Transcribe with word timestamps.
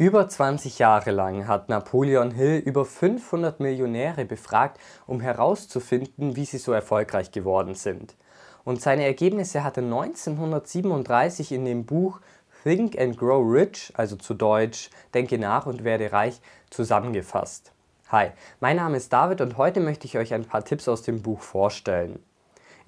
Über 0.00 0.26
20 0.26 0.78
Jahre 0.78 1.10
lang 1.10 1.46
hat 1.46 1.68
Napoleon 1.68 2.30
Hill 2.30 2.56
über 2.56 2.86
500 2.86 3.60
Millionäre 3.60 4.24
befragt, 4.24 4.80
um 5.06 5.20
herauszufinden, 5.20 6.36
wie 6.36 6.46
sie 6.46 6.56
so 6.56 6.72
erfolgreich 6.72 7.32
geworden 7.32 7.74
sind. 7.74 8.16
Und 8.64 8.80
seine 8.80 9.04
Ergebnisse 9.04 9.62
hat 9.62 9.76
er 9.76 9.82
1937 9.82 11.52
in 11.52 11.66
dem 11.66 11.84
Buch 11.84 12.18
Think 12.62 12.98
and 12.98 13.18
Grow 13.18 13.44
Rich, 13.46 13.92
also 13.94 14.16
zu 14.16 14.32
Deutsch 14.32 14.88
Denke 15.12 15.36
nach 15.36 15.66
und 15.66 15.84
werde 15.84 16.10
reich, 16.10 16.40
zusammengefasst. 16.70 17.70
Hi, 18.08 18.30
mein 18.58 18.76
Name 18.76 18.96
ist 18.96 19.12
David 19.12 19.42
und 19.42 19.58
heute 19.58 19.80
möchte 19.80 20.06
ich 20.06 20.16
euch 20.16 20.32
ein 20.32 20.46
paar 20.46 20.64
Tipps 20.64 20.88
aus 20.88 21.02
dem 21.02 21.20
Buch 21.20 21.42
vorstellen. 21.42 22.24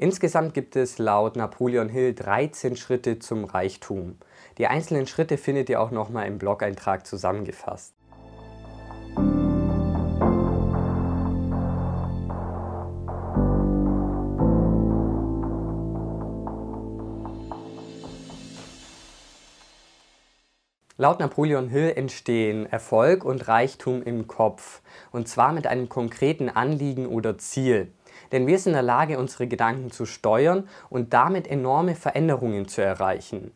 Insgesamt 0.02 0.52
gibt 0.52 0.74
es 0.74 0.98
laut 0.98 1.36
Napoleon 1.36 1.88
Hill 1.88 2.12
13 2.12 2.74
Schritte 2.74 3.20
zum 3.20 3.44
Reichtum. 3.44 4.16
Die 4.58 4.66
einzelnen 4.66 5.06
Schritte 5.06 5.38
findet 5.38 5.68
ihr 5.68 5.80
auch 5.80 5.92
nochmal 5.92 6.26
im 6.26 6.38
Blog-Eintrag 6.38 7.06
zusammengefasst. 7.06 7.94
Laut 20.96 21.20
Napoleon 21.20 21.68
Hill 21.68 21.92
entstehen 21.94 22.66
Erfolg 22.66 23.24
und 23.24 23.46
Reichtum 23.46 24.02
im 24.02 24.26
Kopf, 24.26 24.82
und 25.12 25.28
zwar 25.28 25.52
mit 25.52 25.68
einem 25.68 25.88
konkreten 25.88 26.48
Anliegen 26.48 27.06
oder 27.06 27.38
Ziel. 27.38 27.92
Denn 28.32 28.46
wir 28.46 28.58
sind 28.58 28.72
in 28.72 28.74
der 28.74 28.82
Lage, 28.82 29.18
unsere 29.18 29.46
Gedanken 29.46 29.90
zu 29.90 30.06
steuern 30.06 30.68
und 30.90 31.12
damit 31.12 31.46
enorme 31.46 31.94
Veränderungen 31.94 32.68
zu 32.68 32.82
erreichen. 32.82 33.52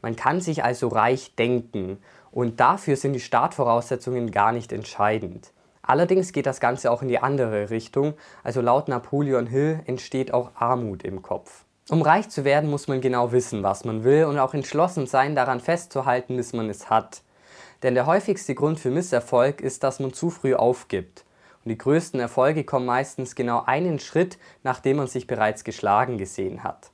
Man 0.00 0.16
kann 0.16 0.40
sich 0.40 0.64
also 0.64 0.88
reich 0.88 1.34
denken 1.34 1.98
und 2.30 2.60
dafür 2.60 2.96
sind 2.96 3.14
die 3.14 3.20
Startvoraussetzungen 3.20 4.30
gar 4.30 4.52
nicht 4.52 4.72
entscheidend. 4.72 5.52
Allerdings 5.82 6.32
geht 6.32 6.46
das 6.46 6.60
Ganze 6.60 6.90
auch 6.90 7.02
in 7.02 7.08
die 7.08 7.18
andere 7.18 7.70
Richtung, 7.70 8.14
also 8.44 8.60
laut 8.60 8.88
Napoleon 8.88 9.46
Hill 9.46 9.80
entsteht 9.86 10.34
auch 10.34 10.50
Armut 10.54 11.02
im 11.02 11.22
Kopf. 11.22 11.64
Um 11.88 12.02
reich 12.02 12.28
zu 12.28 12.44
werden, 12.44 12.68
muss 12.68 12.86
man 12.86 13.00
genau 13.00 13.32
wissen, 13.32 13.62
was 13.62 13.86
man 13.86 14.04
will 14.04 14.26
und 14.26 14.38
auch 14.38 14.52
entschlossen 14.52 15.06
sein, 15.06 15.34
daran 15.34 15.60
festzuhalten, 15.60 16.36
bis 16.36 16.52
man 16.52 16.68
es 16.68 16.90
hat. 16.90 17.22
Denn 17.82 17.94
der 17.94 18.04
häufigste 18.04 18.54
Grund 18.54 18.78
für 18.78 18.90
Misserfolg 18.90 19.62
ist, 19.62 19.82
dass 19.82 19.98
man 19.98 20.12
zu 20.12 20.28
früh 20.28 20.54
aufgibt. 20.54 21.24
Und 21.68 21.72
die 21.72 21.76
größten 21.76 22.18
Erfolge 22.18 22.64
kommen 22.64 22.86
meistens 22.86 23.34
genau 23.34 23.62
einen 23.66 23.98
Schritt, 23.98 24.38
nachdem 24.62 24.96
man 24.96 25.06
sich 25.06 25.26
bereits 25.26 25.64
geschlagen 25.64 26.16
gesehen 26.16 26.64
hat. 26.64 26.92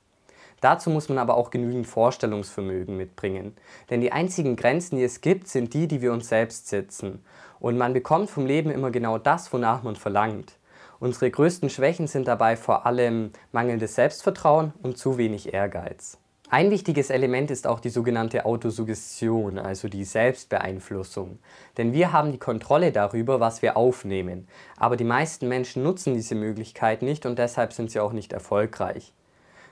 Dazu 0.59 0.89
muss 0.89 1.07
man 1.07 1.17
aber 1.17 1.37
auch 1.37 1.49
genügend 1.49 1.87
Vorstellungsvermögen 1.87 2.97
mitbringen. 2.97 3.55
Denn 3.89 4.01
die 4.01 4.11
einzigen 4.11 4.57
Grenzen, 4.57 4.97
die 4.97 5.05
es 5.05 5.21
gibt, 5.21 5.47
sind 5.47 5.73
die, 5.73 5.87
die 5.87 6.01
wir 6.01 6.11
uns 6.11 6.27
selbst 6.27 6.67
setzen. 6.67 7.23
Und 7.61 7.77
man 7.77 7.93
bekommt 7.93 8.29
vom 8.29 8.45
Leben 8.45 8.69
immer 8.69 8.91
genau 8.91 9.17
das, 9.17 9.53
wonach 9.53 9.81
man 9.81 9.95
verlangt. 9.95 10.57
Unsere 10.99 11.31
größten 11.31 11.69
Schwächen 11.69 12.07
sind 12.07 12.27
dabei 12.27 12.57
vor 12.57 12.85
allem 12.85 13.31
mangelndes 13.53 13.95
Selbstvertrauen 13.95 14.73
und 14.83 14.97
zu 14.97 15.17
wenig 15.17 15.53
Ehrgeiz. 15.53 16.17
Ein 16.49 16.69
wichtiges 16.69 17.09
Element 17.09 17.49
ist 17.49 17.65
auch 17.65 17.79
die 17.79 17.89
sogenannte 17.89 18.45
Autosuggestion, 18.45 19.57
also 19.57 19.87
die 19.87 20.03
Selbstbeeinflussung. 20.03 21.39
Denn 21.77 21.91
wir 21.91 22.13
haben 22.13 22.31
die 22.31 22.37
Kontrolle 22.37 22.91
darüber, 22.91 23.39
was 23.39 23.63
wir 23.63 23.75
aufnehmen. 23.75 24.47
Aber 24.77 24.95
die 24.95 25.05
meisten 25.05 25.47
Menschen 25.47 25.81
nutzen 25.81 26.13
diese 26.13 26.35
Möglichkeit 26.35 27.01
nicht 27.01 27.25
und 27.25 27.39
deshalb 27.39 27.73
sind 27.73 27.89
sie 27.89 27.99
auch 27.99 28.13
nicht 28.13 28.31
erfolgreich. 28.31 29.11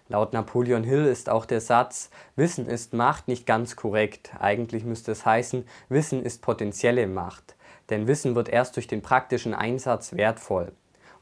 Laut 0.09 0.33
Napoleon 0.33 0.83
Hill 0.83 1.05
ist 1.05 1.29
auch 1.29 1.45
der 1.45 1.61
Satz 1.61 2.09
Wissen 2.35 2.65
ist 2.65 2.93
Macht 2.93 3.27
nicht 3.27 3.45
ganz 3.45 3.75
korrekt. 3.75 4.31
Eigentlich 4.39 4.83
müsste 4.83 5.11
es 5.11 5.27
heißen, 5.27 5.65
Wissen 5.89 6.23
ist 6.23 6.41
potenzielle 6.41 7.05
Macht. 7.05 7.55
Denn 7.91 8.07
Wissen 8.07 8.33
wird 8.33 8.49
erst 8.49 8.75
durch 8.77 8.87
den 8.87 9.03
praktischen 9.03 9.53
Einsatz 9.53 10.13
wertvoll. 10.13 10.71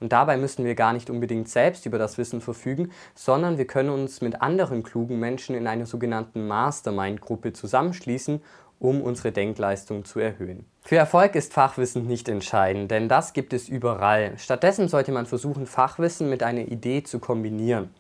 Und 0.01 0.11
dabei 0.11 0.35
müssen 0.35 0.65
wir 0.65 0.75
gar 0.75 0.93
nicht 0.93 1.09
unbedingt 1.09 1.47
selbst 1.47 1.85
über 1.85 1.99
das 1.99 2.17
Wissen 2.17 2.41
verfügen, 2.41 2.91
sondern 3.15 3.57
wir 3.57 3.65
können 3.65 3.91
uns 3.91 4.19
mit 4.19 4.41
anderen 4.41 4.83
klugen 4.83 5.19
Menschen 5.19 5.55
in 5.55 5.67
einer 5.67 5.85
sogenannten 5.85 6.47
Mastermind-Gruppe 6.47 7.53
zusammenschließen, 7.53 8.41
um 8.79 9.01
unsere 9.01 9.31
Denkleistung 9.31 10.03
zu 10.03 10.19
erhöhen. 10.19 10.65
Für 10.81 10.95
Erfolg 10.95 11.35
ist 11.35 11.53
Fachwissen 11.53 12.07
nicht 12.07 12.27
entscheidend, 12.27 12.89
denn 12.89 13.07
das 13.07 13.33
gibt 13.33 13.53
es 13.53 13.69
überall. 13.69 14.33
Stattdessen 14.37 14.87
sollte 14.87 15.11
man 15.11 15.27
versuchen, 15.27 15.67
Fachwissen 15.67 16.29
mit 16.29 16.41
einer 16.41 16.67
Idee 16.67 17.03
zu 17.03 17.19
kombinieren. 17.19 17.91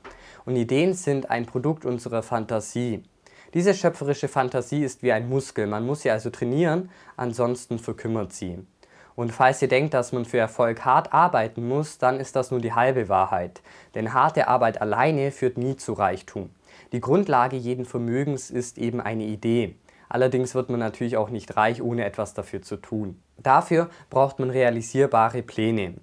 Und 0.43 0.55
Ideen 0.55 0.95
sind 0.95 1.29
ein 1.29 1.45
Produkt 1.45 1.85
unserer 1.85 2.23
Fantasie. 2.23 3.03
Diese 3.53 3.75
schöpferische 3.75 4.27
Fantasie 4.27 4.83
ist 4.83 5.03
wie 5.03 5.11
ein 5.11 5.29
Muskel, 5.29 5.67
man 5.67 5.85
muss 5.85 6.01
sie 6.01 6.09
also 6.09 6.31
trainieren, 6.31 6.89
ansonsten 7.15 7.77
verkümmert 7.77 8.33
sie. 8.33 8.57
Und 9.15 9.31
falls 9.31 9.61
ihr 9.61 9.67
denkt, 9.67 9.93
dass 9.93 10.11
man 10.13 10.25
für 10.25 10.37
Erfolg 10.37 10.85
hart 10.85 11.13
arbeiten 11.13 11.67
muss, 11.67 11.97
dann 11.97 12.19
ist 12.19 12.35
das 12.35 12.51
nur 12.51 12.59
die 12.59 12.73
halbe 12.73 13.09
Wahrheit. 13.09 13.61
Denn 13.95 14.13
harte 14.13 14.47
Arbeit 14.47 14.81
alleine 14.81 15.31
führt 15.31 15.57
nie 15.57 15.75
zu 15.75 15.93
Reichtum. 15.93 16.49
Die 16.91 17.01
Grundlage 17.01 17.55
jeden 17.55 17.85
Vermögens 17.85 18.49
ist 18.49 18.77
eben 18.77 19.01
eine 19.01 19.23
Idee. 19.23 19.75
Allerdings 20.09 20.55
wird 20.55 20.69
man 20.69 20.79
natürlich 20.79 21.15
auch 21.15 21.29
nicht 21.29 21.55
reich, 21.55 21.81
ohne 21.81 22.03
etwas 22.03 22.33
dafür 22.33 22.61
zu 22.61 22.77
tun. 22.77 23.21
Dafür 23.37 23.89
braucht 24.09 24.39
man 24.39 24.49
realisierbare 24.49 25.41
Pläne. 25.41 25.95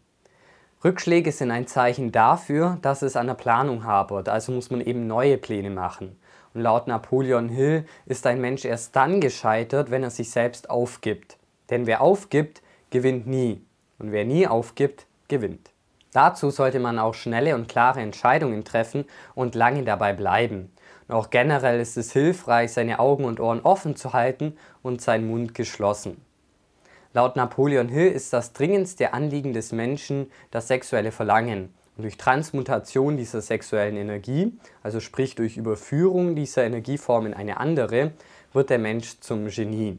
Rückschläge 0.83 1.33
sind 1.33 1.51
ein 1.51 1.67
Zeichen 1.67 2.13
dafür, 2.13 2.79
dass 2.83 3.03
es 3.03 3.17
an 3.17 3.27
der 3.27 3.35
Planung 3.35 3.85
hapert, 3.85 4.29
also 4.29 4.53
muss 4.53 4.71
man 4.71 4.81
eben 4.81 5.07
neue 5.07 5.37
Pläne 5.37 5.71
machen. 5.71 6.17
Und 6.55 6.63
laut 6.63 6.87
Napoleon 6.87 7.49
Hill 7.49 7.85
ist 8.07 8.27
ein 8.27 8.41
Mensch 8.41 8.65
erst 8.65 8.95
dann 8.97 9.21
gescheitert, 9.21 9.91
wenn 9.91 10.05
er 10.05 10.11
sich 10.11 10.31
selbst 10.31 10.71
aufgibt. 10.71 11.37
Denn 11.69 11.87
wer 11.87 12.01
aufgibt, 12.01 12.63
gewinnt 12.91 13.27
nie. 13.27 13.63
Und 13.99 14.13
wer 14.13 14.25
nie 14.25 14.47
aufgibt, 14.47 15.07
gewinnt. 15.29 15.71
Dazu 16.13 16.51
sollte 16.51 16.81
man 16.81 16.99
auch 16.99 17.15
schnelle 17.15 17.55
und 17.55 17.69
klare 17.69 18.01
Entscheidungen 18.01 18.65
treffen 18.65 19.05
und 19.35 19.55
lange 19.55 19.83
dabei 19.83 20.13
bleiben. 20.13 20.73
Und 21.07 21.15
auch 21.15 21.31
generell 21.31 21.81
ist 21.81 21.97
es 21.97 22.13
hilfreich, 22.13 22.73
seine 22.73 22.99
Augen 22.99 23.25
und 23.25 23.41
Ohren 23.41 23.61
offen 23.61 23.97
zu 23.97 24.13
halten 24.13 24.57
und 24.83 25.01
seinen 25.01 25.29
Mund 25.29 25.55
geschlossen. 25.55 26.23
Laut 27.15 27.37
Napoleon 27.37 27.89
Hill 27.89 28.11
ist 28.11 28.33
das 28.33 28.53
dringendste 28.53 29.13
Anliegen 29.13 29.53
des 29.53 29.73
Menschen 29.73 30.31
das 30.51 30.69
sexuelle 30.69 31.13
Verlangen. 31.13 31.75
Und 31.97 32.05
durch 32.05 32.17
Transmutation 32.17 33.17
dieser 33.17 33.41
sexuellen 33.41 33.97
Energie, 33.97 34.57
also 34.83 35.01
sprich 35.01 35.35
durch 35.35 35.57
Überführung 35.57 36.37
dieser 36.37 36.65
Energieform 36.65 37.27
in 37.27 37.35
eine 37.35 37.57
andere, 37.59 38.13
wird 38.53 38.71
der 38.71 38.79
Mensch 38.79 39.19
zum 39.21 39.49
Genie. 39.49 39.99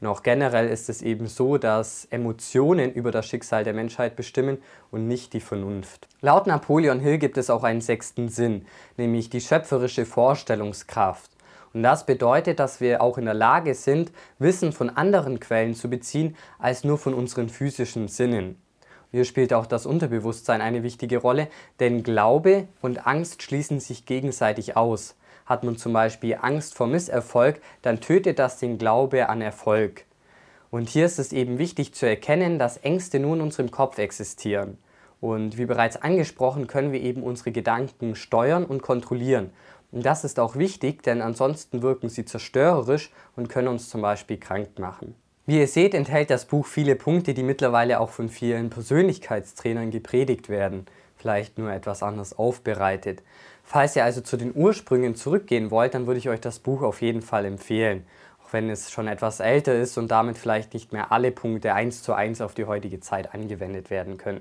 Und 0.00 0.06
auch 0.06 0.22
generell 0.22 0.68
ist 0.68 0.88
es 0.88 1.02
eben 1.02 1.26
so, 1.26 1.58
dass 1.58 2.06
Emotionen 2.06 2.92
über 2.92 3.10
das 3.10 3.26
Schicksal 3.26 3.64
der 3.64 3.74
Menschheit 3.74 4.16
bestimmen 4.16 4.58
und 4.90 5.06
nicht 5.06 5.34
die 5.34 5.40
Vernunft. 5.40 6.08
Laut 6.22 6.46
Napoleon 6.46 7.00
Hill 7.00 7.18
gibt 7.18 7.36
es 7.36 7.50
auch 7.50 7.64
einen 7.64 7.82
sechsten 7.82 8.28
Sinn, 8.28 8.64
nämlich 8.96 9.28
die 9.28 9.42
schöpferische 9.42 10.06
Vorstellungskraft. 10.06 11.30
Und 11.72 11.82
das 11.82 12.06
bedeutet, 12.06 12.58
dass 12.58 12.80
wir 12.80 13.02
auch 13.02 13.18
in 13.18 13.26
der 13.26 13.34
Lage 13.34 13.74
sind, 13.74 14.10
Wissen 14.38 14.72
von 14.72 14.90
anderen 14.90 15.38
Quellen 15.38 15.74
zu 15.74 15.88
beziehen, 15.88 16.36
als 16.58 16.82
nur 16.82 16.98
von 16.98 17.14
unseren 17.14 17.48
physischen 17.48 18.08
Sinnen. 18.08 18.60
Hier 19.12 19.24
spielt 19.24 19.52
auch 19.52 19.66
das 19.66 19.86
Unterbewusstsein 19.86 20.60
eine 20.60 20.82
wichtige 20.82 21.18
Rolle, 21.18 21.48
denn 21.78 22.02
Glaube 22.02 22.68
und 22.80 23.06
Angst 23.06 23.42
schließen 23.42 23.80
sich 23.80 24.06
gegenseitig 24.06 24.76
aus. 24.76 25.16
Hat 25.50 25.64
man 25.64 25.76
zum 25.76 25.92
Beispiel 25.92 26.38
Angst 26.40 26.76
vor 26.76 26.86
Misserfolg, 26.86 27.60
dann 27.82 28.00
tötet 28.00 28.38
das 28.38 28.58
den 28.58 28.78
Glaube 28.78 29.28
an 29.28 29.42
Erfolg. 29.42 30.04
Und 30.70 30.88
hier 30.88 31.04
ist 31.04 31.18
es 31.18 31.32
eben 31.32 31.58
wichtig 31.58 31.92
zu 31.92 32.06
erkennen, 32.06 32.60
dass 32.60 32.76
Ängste 32.76 33.18
nur 33.18 33.34
in 33.34 33.40
unserem 33.40 33.72
Kopf 33.72 33.98
existieren. 33.98 34.78
Und 35.20 35.58
wie 35.58 35.66
bereits 35.66 35.96
angesprochen, 35.96 36.68
können 36.68 36.92
wir 36.92 37.00
eben 37.00 37.24
unsere 37.24 37.50
Gedanken 37.50 38.14
steuern 38.14 38.64
und 38.64 38.80
kontrollieren. 38.82 39.50
Und 39.90 40.06
das 40.06 40.22
ist 40.22 40.38
auch 40.38 40.54
wichtig, 40.54 41.02
denn 41.02 41.20
ansonsten 41.20 41.82
wirken 41.82 42.10
sie 42.10 42.24
zerstörerisch 42.24 43.10
und 43.34 43.48
können 43.48 43.66
uns 43.66 43.88
zum 43.88 44.02
Beispiel 44.02 44.36
krank 44.36 44.78
machen. 44.78 45.16
Wie 45.46 45.58
ihr 45.58 45.66
seht, 45.66 45.94
enthält 45.94 46.30
das 46.30 46.44
Buch 46.44 46.64
viele 46.64 46.94
Punkte, 46.94 47.34
die 47.34 47.42
mittlerweile 47.42 47.98
auch 47.98 48.10
von 48.10 48.28
vielen 48.28 48.70
Persönlichkeitstrainern 48.70 49.90
gepredigt 49.90 50.48
werden, 50.48 50.86
vielleicht 51.16 51.58
nur 51.58 51.72
etwas 51.72 52.04
anders 52.04 52.38
aufbereitet. 52.38 53.24
Falls 53.64 53.96
ihr 53.96 54.04
also 54.04 54.20
zu 54.20 54.36
den 54.36 54.54
Ursprüngen 54.54 55.14
zurückgehen 55.14 55.70
wollt, 55.70 55.94
dann 55.94 56.06
würde 56.06 56.18
ich 56.18 56.28
euch 56.28 56.40
das 56.40 56.58
Buch 56.58 56.82
auf 56.82 57.02
jeden 57.02 57.22
Fall 57.22 57.44
empfehlen. 57.44 58.04
Auch 58.44 58.52
wenn 58.52 58.68
es 58.68 58.90
schon 58.90 59.06
etwas 59.06 59.40
älter 59.40 59.74
ist 59.74 59.96
und 59.96 60.10
damit 60.10 60.38
vielleicht 60.38 60.74
nicht 60.74 60.92
mehr 60.92 61.12
alle 61.12 61.30
Punkte 61.30 61.74
eins 61.74 62.02
zu 62.02 62.12
eins 62.12 62.40
auf 62.40 62.54
die 62.54 62.64
heutige 62.64 63.00
Zeit 63.00 63.32
angewendet 63.34 63.90
werden 63.90 64.18
können. 64.18 64.40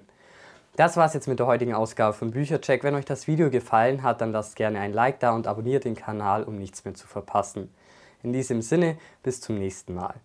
Das 0.76 0.96
war's 0.96 1.14
jetzt 1.14 1.28
mit 1.28 1.40
der 1.40 1.46
heutigen 1.46 1.74
Ausgabe 1.74 2.14
von 2.14 2.32
Büchercheck. 2.32 2.84
Wenn 2.84 2.96
euch 2.96 3.06
das 3.06 3.28
Video 3.28 3.50
gefallen 3.50 4.02
hat, 4.02 4.22
dann 4.22 4.32
lasst 4.32 4.56
gerne 4.56 4.80
ein 4.80 4.94
Like 4.94 5.20
da 5.20 5.32
und 5.32 5.46
abonniert 5.46 5.84
den 5.84 5.96
Kanal, 5.96 6.44
um 6.44 6.58
nichts 6.58 6.86
mehr 6.86 6.94
zu 6.94 7.06
verpassen. 7.06 7.70
In 8.24 8.34
diesem 8.34 8.62
Sinne, 8.62 8.98
bis 9.22 9.42
zum 9.42 9.58
nächsten 9.58 9.94
Mal. 9.94 10.16